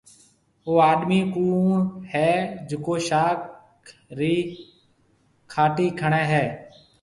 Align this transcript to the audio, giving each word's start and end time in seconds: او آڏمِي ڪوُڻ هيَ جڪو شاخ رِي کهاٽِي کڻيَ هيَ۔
او 0.63 0.71
آڏمِي 0.89 1.19
ڪوُڻ 1.33 1.75
هيَ 2.11 2.29
جڪو 2.69 2.95
شاخ 3.07 3.37
رِي 4.19 4.33
کهاٽِي 5.51 5.87
کڻيَ 5.99 6.23
هيَ۔ 6.31 6.45